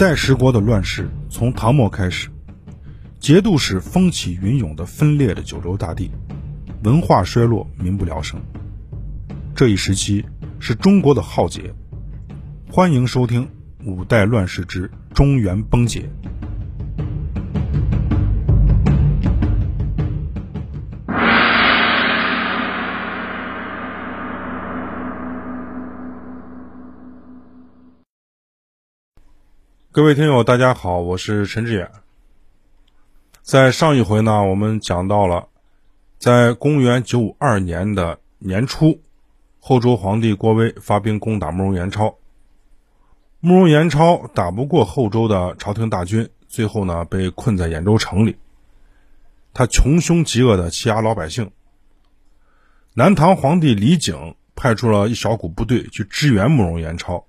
[0.00, 2.30] 五代十国的乱世从唐末开始，
[3.18, 6.10] 节度使风起云涌的分裂的九州大地，
[6.84, 8.40] 文化衰落，民不聊生。
[9.54, 10.24] 这一时期
[10.58, 11.74] 是中国的浩劫。
[12.70, 13.44] 欢迎收听
[13.84, 16.08] 《五代乱世之中原崩解》。
[29.92, 31.90] 各位听友，大家好，我是陈志远。
[33.42, 35.48] 在上一回呢，我们讲到了，
[36.16, 39.00] 在公元九五二年的年初，
[39.58, 42.16] 后周皇帝郭威发兵攻打慕容延超。
[43.40, 48.36] 慕容延超打不过后周的朝廷大军，最后呢被困在兖州城里。
[49.52, 51.50] 他穷凶极恶的欺压老百姓。
[52.94, 57.24] 南唐皇帝李璟派出了一小股部队去支援慕容延超，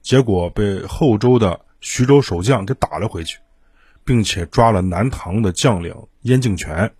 [0.00, 1.62] 结果被后周的。
[1.84, 3.38] 徐州守将给打了回去，
[4.04, 6.94] 并且抓了南唐的将领燕敬权。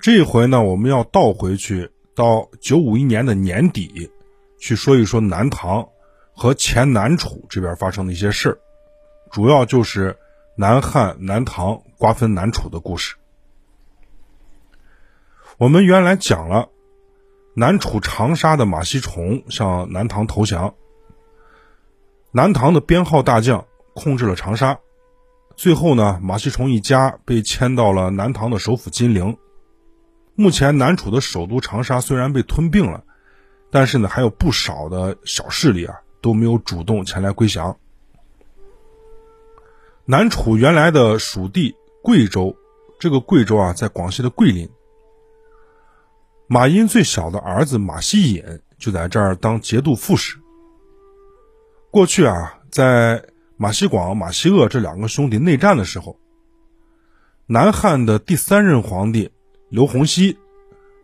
[0.00, 4.10] 这一回呢，我们要倒回去到九五一年的年底，
[4.58, 5.88] 去说一说南唐
[6.34, 8.58] 和前南楚这边发生的一些事，
[9.30, 10.18] 主要就是
[10.56, 13.14] 南汉、南唐瓜分南楚的故事。
[15.58, 16.70] 我们原来讲了，
[17.54, 20.74] 南楚长沙的马锡崇向南唐投降。
[22.36, 24.78] 南唐的编号大将控制了长沙，
[25.56, 29.38] 最后呢，马锡崇一家被迁到了南唐的首府金陵。
[30.34, 33.04] 目前南楚的首都长沙虽然被吞并了，
[33.70, 37.74] 但是呢，还有不少的小势力啊都没有主动前来归降。
[40.04, 42.54] 南楚原来的属地贵州，
[43.00, 44.68] 这个贵州啊，在广西的桂林。
[46.48, 48.44] 马殷最小的儿子马希隐
[48.78, 50.38] 就在这儿当节度副使。
[51.96, 53.24] 过去啊，在
[53.56, 56.18] 马锡广、马锡鄂这两个兄弟内战的时候，
[57.46, 59.30] 南汉的第三任皇帝
[59.70, 60.36] 刘洪熙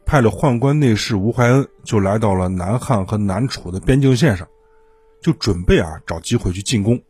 [0.05, 4.47] 派了宦官内侍吴怀恩，就来到了南汉和南楚的边境线上，
[5.23, 7.01] 就准备啊找机会去进攻。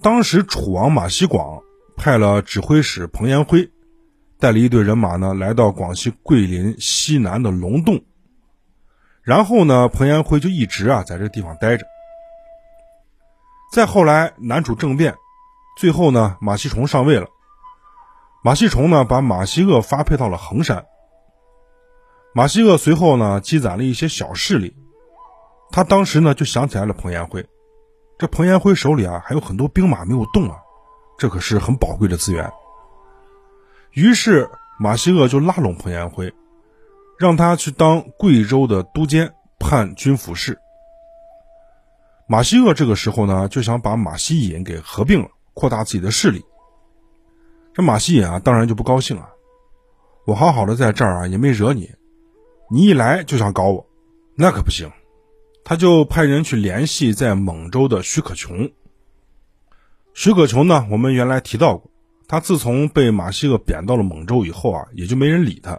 [0.00, 1.60] 当时楚王马锡广
[1.98, 3.70] 派了指挥使彭延辉，
[4.38, 8.02] 带了一队人马呢，来到广西桂林西南的龙洞，
[9.20, 11.84] 然后呢，彭延辉就一直啊在这地方待着。
[13.72, 15.16] 再后来，男主政变，
[15.78, 17.26] 最后呢，马锡崇上位了。
[18.44, 20.84] 马锡崇呢，把马锡鄂发配到了衡山。
[22.34, 24.76] 马锡鄂随后呢，积攒了一些小势力。
[25.70, 27.48] 他当时呢，就想起来了彭延辉。
[28.18, 30.56] 这彭延辉手里啊，还有很多兵马没有动啊，
[31.16, 32.52] 这可是很宝贵的资源。
[33.92, 36.30] 于是，马锡鄂就拉拢彭延辉，
[37.18, 40.58] 让他去当贵州的都监，判军府事。
[42.32, 46.42] 马西厄这个时候呢，就想把马锡隐给合并了，扩大自己的势力。
[47.74, 49.28] 这马锡隐啊，当然就不高兴啊！
[50.24, 51.90] 我好好的在这儿啊，也没惹你，
[52.70, 53.86] 你一来就想搞我，
[54.34, 54.90] 那可不行。
[55.62, 58.72] 他就派人去联系在蒙州的徐可琼。
[60.14, 61.90] 徐可琼呢，我们原来提到过，
[62.28, 65.78] 他自从被马西厄贬到了蒙州以后啊，也就没人理他，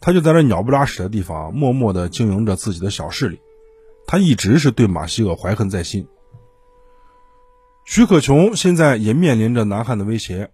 [0.00, 3.40] 他就在那鸟不拉屎的地方，默默的经营着自己的小势力。
[4.06, 6.06] 他一直是对马锡鄂怀恨在心。
[7.84, 10.50] 徐可琼现在也面临着南汉的威胁，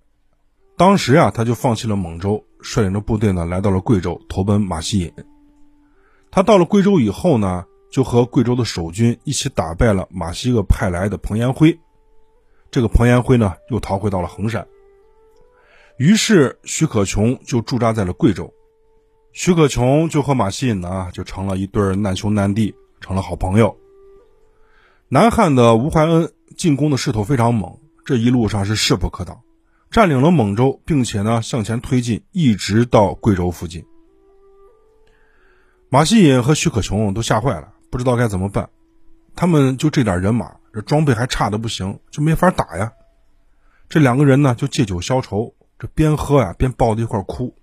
[0.76, 5.12] 当时啊，他就放弃了蒙州，率领着部队呢来到了贵州，投奔马希隐。
[6.31, 11.78] 他到了贵州以后呢，就和贵州的守军一起打败了马锡鄂派来的彭延辉。
[12.70, 14.66] 这个彭延辉呢，又逃回到了衡山。
[15.98, 18.53] 于是徐可琼就驻扎在了贵州，
[19.32, 22.75] 徐可琼就和马希隐呢，就成了一对难兄难弟。
[23.00, 23.76] 成了好朋友。
[25.09, 29.41] 南汉的吴怀恩进攻的势头非常猛，这一路上是势不可挡，
[29.91, 33.84] 占领了蒙州，并且呢向前推进，一直到贵州附近。
[35.88, 38.68] 马希隐和徐可琼都吓坏了，不知道该怎么办。
[39.34, 42.92] 他们就这点人马，这装备还差的不行，就没法打呀。
[43.89, 47.54] 这两个人呢就借酒消愁，这边喝呀边抱在一块哭。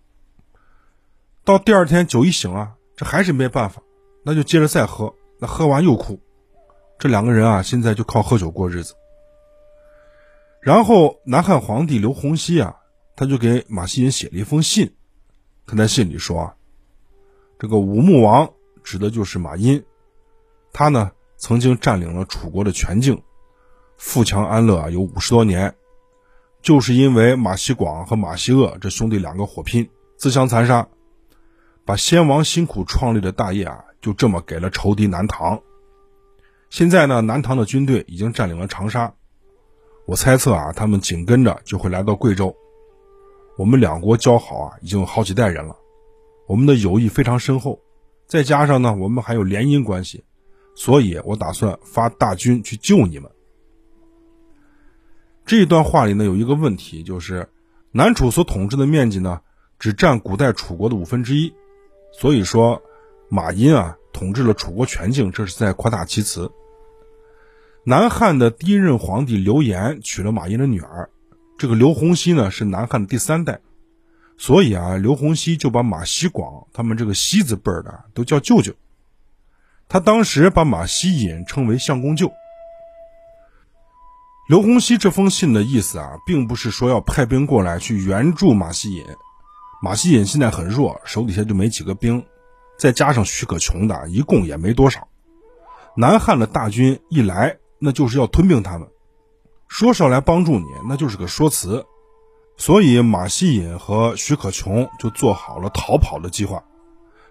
[1.43, 3.83] 到第二天酒一醒啊，这还是没办法，
[4.23, 5.13] 那就接着再喝。
[5.39, 6.19] 那喝完又哭，
[6.97, 8.93] 这两个人啊，现在就靠喝酒过日子。
[10.61, 12.75] 然后南汉皇帝刘洪熙啊，
[13.15, 14.95] 他就给马希隐写了一封信，
[15.67, 16.55] 他在信里说啊，
[17.59, 18.51] 这个武穆王
[18.83, 19.83] 指的就是马殷，
[20.73, 23.21] 他呢曾经占领了楚国的全境，
[23.97, 25.75] 富强安乐啊有五十多年，
[26.63, 29.87] 就是因为马锡广和马锡鄂这兄弟两个火拼，
[30.17, 30.87] 自相残杀，
[31.85, 33.84] 把先王辛苦创立的大业啊。
[34.05, 35.59] 就这么给了仇敌南唐，
[36.69, 39.11] 现在呢，南唐的军队已经占领了长沙，
[40.05, 42.55] 我猜测啊，他们紧跟着就会来到贵州。
[43.57, 45.75] 我们两国交好啊，已经有好几代人了，
[46.45, 47.79] 我们的友谊非常深厚，
[48.27, 50.23] 再加上呢，我们还有联姻关系，
[50.75, 53.27] 所以我打算发大军去救你们。
[55.47, 57.49] 这一段话里呢，有一个问题，就是
[57.91, 59.41] 南楚所统治的面积呢，
[59.79, 61.51] 只占古代楚国的五分之一，
[62.13, 62.79] 所以说。
[63.35, 66.49] 马殷啊，统治了楚国全境，这是在夸大其词。
[67.83, 71.09] 南汉的第一任皇帝刘岩娶了马殷的女儿，
[71.57, 73.59] 这个刘洪熙呢是南汉的第三代，
[74.37, 78.73] 所以啊，刘洪熙就把马希广他们这个希字辈的都叫舅舅。
[79.89, 82.31] 他当时把马希隐称为相公舅。
[84.47, 89.03] 刘洪熙这封信的意思啊，并不是说要派兵过来去援助马希隐，
[89.81, 92.25] 马希隐现在很弱，手底下就没几个兵。
[92.77, 95.07] 再加上许可琼的，一共也没多少。
[95.95, 98.87] 南汉的大军一来，那就是要吞并他们。
[99.67, 101.85] 说是要来帮助你，那就是个说辞。
[102.57, 106.63] 所以马希隐和许可琼就做好了逃跑的计划。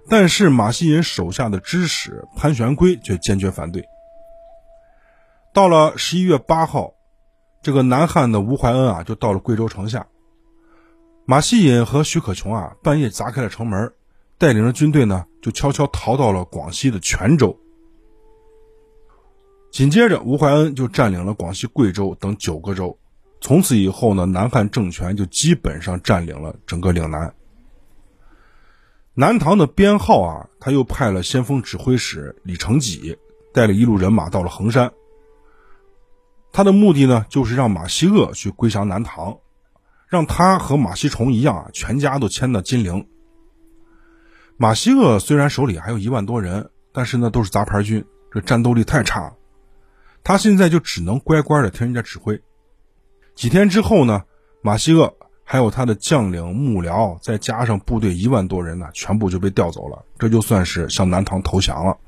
[0.08, 3.85] 但是马希隐手下的支使潘玄圭却坚决反对。
[5.55, 6.93] 到了十一月八号，
[7.62, 10.06] 这个南汉的吴怀恩啊，就到了贵州城下。
[11.25, 13.93] 马希隐和许可琼啊，半夜砸开了城门。
[14.44, 17.58] 带领着军队呢，就悄悄逃到了广西的泉州。
[19.73, 22.94] 紧接着，吴怀恩就占领了广西贵州等九个州。
[23.41, 27.35] 从此以后呢，南汉政权就基本上占领了整个岭南。
[29.14, 33.17] 南唐的编号啊，他又派了先锋指挥使李成己，
[33.55, 34.93] 带了一路人马到了衡山。
[36.52, 39.38] 他的目的呢，就是让马希鄂去归降南唐，
[40.06, 43.08] 让他和马希崇一样啊，全家都迁到金陵。
[44.56, 49.35] 马希厄虽然手里还有一万多人，但是呢都是杂牌军，这战斗力太差了，
[50.23, 52.41] 他现在就只能乖乖的听人家指挥。
[53.35, 54.23] 几天之后呢，
[54.62, 61.99] 马希厄还有他的将领幕僚，再加上部队一万多人呢，全部就被调走了，这就算是向南唐投降了。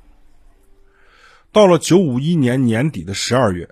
[1.51, 3.71] 到了九五一年年底的十二月，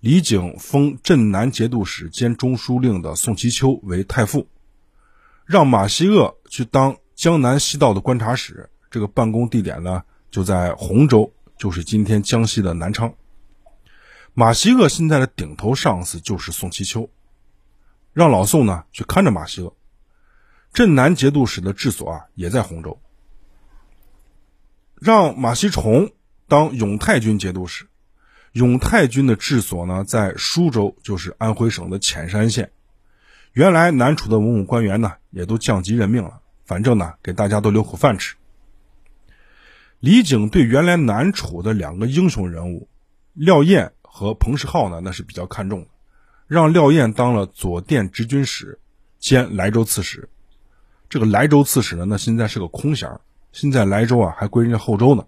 [0.00, 4.48] 李景封镇南节度使兼中书令的宋其秋为太傅，
[5.46, 6.96] 让马希厄去当。
[7.14, 13.14] 江南西道的观察使，这个办公地点呢就在洪州，就是今天江西的南昌。
[14.34, 17.10] 马希鄂现在的顶头上司就是宋其秋，
[18.12, 19.76] 让老宋呢去看着马希鄂。
[20.72, 22.98] 镇南节度使的治所啊也在洪州，
[24.94, 26.12] 让马希崇
[26.48, 27.86] 当永泰军节度使。
[28.52, 32.72] 永泰军的治所呢在舒州，就是安徽省的潜山县。
[33.52, 36.41] 原来南楚的文武官员呢也都降级任命了。
[36.72, 38.34] 反正呢，给大家都留口饭吃。
[40.00, 42.88] 李景对原来南楚的两个英雄人物
[43.34, 45.88] 廖燕和彭世浩呢，那是比较看重的，
[46.46, 48.80] 让廖燕当了左殿直军使
[49.18, 50.30] 兼莱州刺史。
[51.10, 53.20] 这个莱州刺史呢，那现在是个空衔，
[53.52, 55.26] 现在莱州啊还归人家后周呢。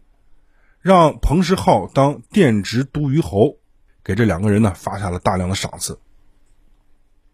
[0.80, 3.58] 让彭世浩当殿直都虞侯，
[4.02, 6.00] 给这两个人呢发下了大量的赏赐。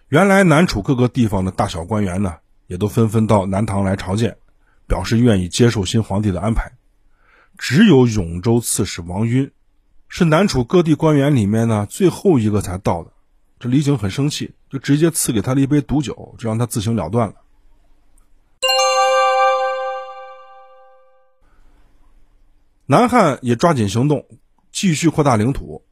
[0.09, 2.39] 原来南楚各个地方的大小官员呢。
[2.71, 4.37] 也都纷纷到南唐来朝见，
[4.87, 6.71] 表示愿意接受新皇帝的安排。
[7.59, 9.51] 只有永州刺史王晕，
[10.09, 13.11] 是南楚各地官员里面呢最后一个才到的。
[13.59, 17.35] 这李景很生气，就直接赐给他了一杯毒酒，就让他自行了断了。
[22.87, 24.27] 南汉也抓紧行动，
[24.71, 25.85] 继续扩大领土。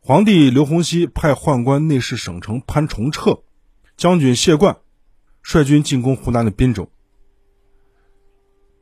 [0.00, 3.44] 皇帝刘洪熙派宦官内侍省丞潘崇彻、
[3.96, 4.79] 将军谢冠。
[5.42, 6.88] 率军进攻湖南的滨州，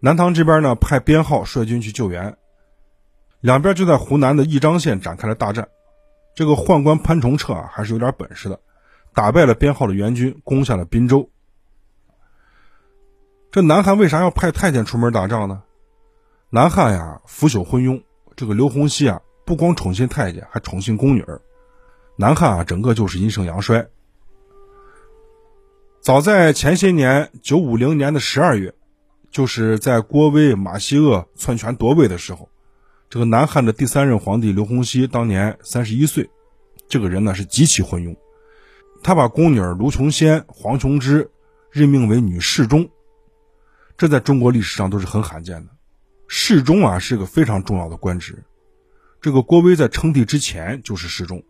[0.00, 2.36] 南唐这边呢派编号率军去救援，
[3.40, 5.68] 两边就在湖南的义章县展开了大战。
[6.34, 8.60] 这个宦官潘崇彻啊还是有点本事的，
[9.12, 11.28] 打败了编号的援军，攻下了滨州。
[13.50, 15.62] 这南汉为啥要派太监出门打仗呢？
[16.50, 18.02] 南汉呀腐朽昏庸，
[18.36, 21.40] 这个刘洪熙啊不光宠信太监，还宠信宫女儿，
[22.16, 23.88] 南汉啊整个就是阴盛阳衰。
[26.08, 28.72] 早在前些年，九五零年的十二月，
[29.30, 32.48] 就是在郭威、马希厄篡权夺位的时候，
[33.10, 36.30] 这个南汉的第三任皇帝刘洪熙当年三十一岁，
[36.88, 38.16] 这个人呢是极其昏庸，
[39.02, 41.30] 他把宫女卢琼仙、黄琼枝
[41.70, 42.88] 任命为女侍中，
[43.98, 45.72] 这在中国历史上都是很罕见的。
[46.26, 48.44] 侍中啊是个非常重要的官职，
[49.20, 51.42] 这个郭威在称帝之前就是侍中。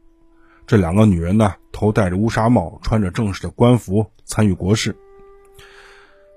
[0.69, 4.95] 这两个女人呢，头戴着乌纱帽，穿着正式的官服参与国事。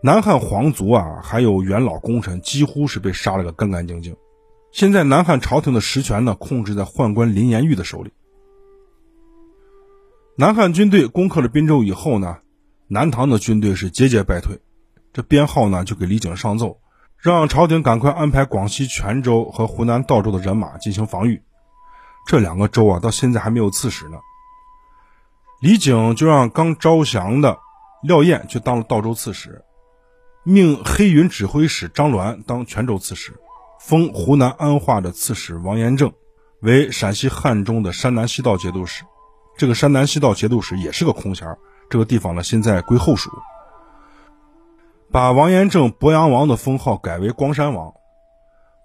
[0.01, 4.15] 南汉皇族啊，还有元老功臣，几乎是被杀了个干干净净。
[4.71, 8.13] 现在南汉朝廷的实权呢，控制在宦官林延玉的手里。
[10.37, 12.37] 南汉军队攻克了滨州以后呢，
[12.87, 14.61] 南唐的军队是节节败退。
[15.11, 16.79] 这编号呢，就给李景上奏，
[17.17, 21.41] 让朝廷赶快安排广西全州和湖南道州的人马进行防御。
[22.25, 24.17] 这两个州啊，到现在还没有刺史呢。
[25.61, 27.59] 李景就让刚招降的
[28.03, 29.63] 廖燕去当了道州刺史，
[30.43, 33.33] 命黑云指挥使张鸾当泉州刺史。
[33.79, 36.13] 封湖南安化的刺史王延政
[36.61, 39.03] 为陕西汉中的山南西道节度使，
[39.57, 41.57] 这个山南西道节度使也是个空衔，
[41.89, 43.31] 这个地方呢现在归后蜀。
[45.11, 47.91] 把王延政鄱阳王的封号改为光山王。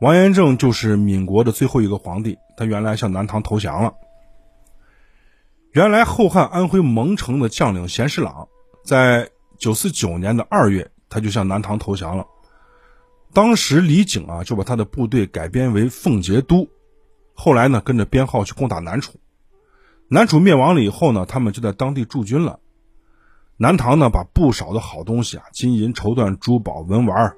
[0.00, 3.94] 王延政就是闽国的最后一个皇帝，他原来向南唐投降了。
[5.72, 8.48] 原来后汉安徽蒙城的将领贤士朗，
[8.84, 12.26] 在九四九年的二月，他就向南唐投降了。
[13.32, 16.68] 当时李景啊，就把他的部队改编为奉节都，
[17.34, 19.18] 后来呢，跟着编号去攻打南楚。
[20.08, 22.60] 南楚灭亡了以后呢，他们就在当地驻军了。
[23.56, 27.34] 南唐呢，把不少的好东西啊，金银绸缎、珠宝文玩，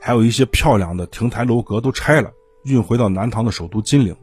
[0.00, 2.32] 还有一些漂亮的亭台楼阁都拆了，
[2.64, 4.16] 运回到南唐的首都金陵。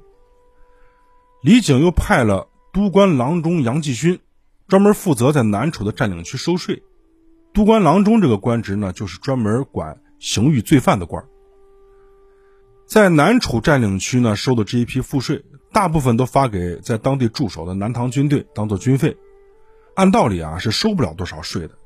[1.41, 4.19] 李景又派了都官郎中杨继勋，
[4.67, 6.84] 专门负责在南楚的占领区收税。
[7.53, 10.01] 都官郎中这个官职呢，就是专门管。
[10.19, 11.24] 刑狱罪犯的官，
[12.88, 19.15] 在南楚占领区呢收的这一批赋税，大部分都发给在当地驻守的南唐军队当做军费。
[19.93, 21.77] 按道理啊是收不了多少税的，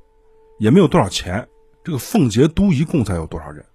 [0.60, 1.50] 也没有多少钱。
[1.84, 3.66] 这个奉节都一共才有多少人？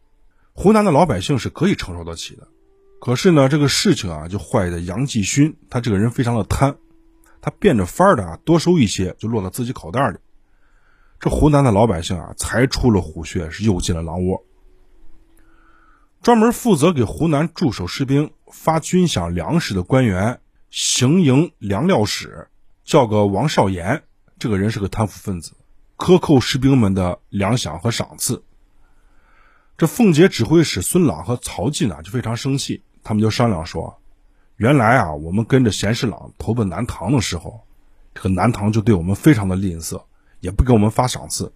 [0.58, 2.48] 湖南的老百姓是可以承受得起的。
[2.98, 6.78] 可是呢，这个事情啊就坏在杨继勋，他这个人非常的贪，
[7.42, 10.16] 他变着法儿的啊多收一些就落到自己口袋里。
[11.20, 14.44] 这湖南的老百姓啊，才出了虎穴，是又进了狼窝。
[16.22, 22.48] 专门负责给湖南驻守士兵发军饷粮食的官员，行营粮料使，
[22.82, 24.04] 叫个王少言。
[24.38, 25.52] 这个人是个贪腐分子，
[25.96, 28.42] 克扣士兵们的粮饷和赏赐。
[29.78, 32.82] 这奉节指挥使孙朗和曹进呢，就非常生气。
[33.02, 33.98] 他们就商量说
[34.56, 37.64] ：“原来啊，我们跟着贤士朗投奔南唐的时候，
[38.14, 40.02] 这个南唐就对我们非常的吝啬。”
[40.40, 41.50] 也不给我们发赏赐，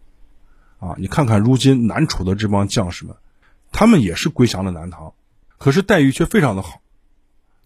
[0.78, 0.96] 啊！
[0.96, 3.14] 你看看如今南楚的这帮将士们，
[3.70, 5.12] 他们也是归降了南唐，
[5.58, 6.80] 可是待遇却非常的好。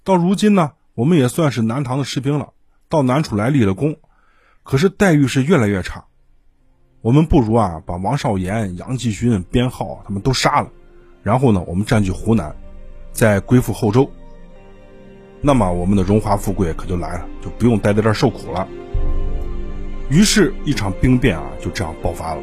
[0.02, 2.52] 到如今呢，我们也算是南唐的士兵了，
[2.88, 3.96] 到南楚来立了功，
[4.64, 6.04] 可是待遇是越来越差。
[7.04, 10.70] 我们不如啊，把王少言、杨继勋、边浩他们都杀了，
[11.23, 12.56] 然后呢，我们占据湖南，
[13.12, 14.08] 再归附后周，
[15.42, 18.66] 那么我们的荣华富贵可就来了，就不用待在这儿受苦了。
[20.08, 22.40] 于是，一场兵变啊，就这样爆发了。